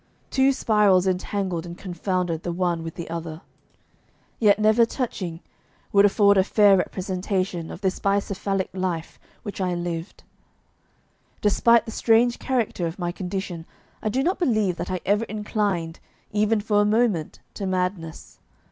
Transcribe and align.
Two 0.31 0.51
spirals 0.51 1.05
entangled 1.05 1.63
and 1.63 1.77
confounded 1.77 2.41
the 2.41 2.51
one 2.51 2.81
with 2.81 2.95
the 2.95 3.07
other, 3.07 3.41
yet 4.39 4.57
never 4.57 4.83
touching, 4.83 5.41
would 5.93 6.05
afford 6.05 6.37
a 6.39 6.43
fair 6.43 6.75
representation 6.75 7.69
of 7.69 7.81
this 7.81 7.99
bicephalic 7.99 8.69
life 8.73 9.19
which 9.43 9.61
I 9.61 9.75
lived. 9.75 10.23
Despite 11.39 11.85
the 11.85 11.91
strange 11.91 12.39
character 12.39 12.87
of 12.87 12.97
my 12.97 13.11
condition, 13.11 13.67
I 14.01 14.09
do 14.09 14.23
not 14.23 14.39
believe 14.39 14.77
that 14.77 14.89
I 14.89 15.01
ever 15.05 15.25
inclined, 15.25 15.99
even 16.31 16.61
for 16.61 16.81
a 16.81 16.85
moment, 16.85 17.37
to 17.53 17.67
madness. 17.67 18.39